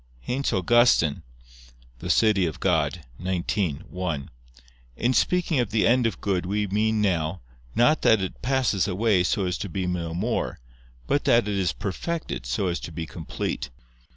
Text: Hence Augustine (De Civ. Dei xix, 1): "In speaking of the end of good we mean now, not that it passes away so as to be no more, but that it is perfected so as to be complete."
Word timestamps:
Hence 0.21 0.51
Augustine 0.51 1.21
(De 1.99 2.09
Civ. 2.09 2.33
Dei 2.33 2.51
xix, 2.51 3.83
1): 3.87 4.29
"In 4.97 5.13
speaking 5.13 5.59
of 5.59 5.69
the 5.69 5.85
end 5.85 6.07
of 6.07 6.19
good 6.19 6.47
we 6.47 6.65
mean 6.65 7.01
now, 7.03 7.41
not 7.75 8.01
that 8.01 8.19
it 8.19 8.41
passes 8.41 8.87
away 8.87 9.21
so 9.23 9.45
as 9.45 9.59
to 9.59 9.69
be 9.69 9.85
no 9.85 10.15
more, 10.15 10.57
but 11.05 11.25
that 11.25 11.47
it 11.47 11.55
is 11.55 11.71
perfected 11.71 12.47
so 12.47 12.65
as 12.65 12.79
to 12.79 12.91
be 12.91 13.05
complete." 13.05 13.69